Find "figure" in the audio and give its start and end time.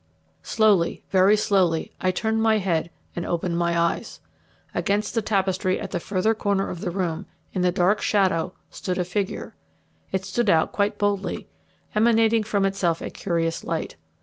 9.05-9.55